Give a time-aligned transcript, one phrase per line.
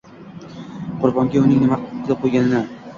[1.05, 2.69] Qurbonga uning nima qilib qo‘yganini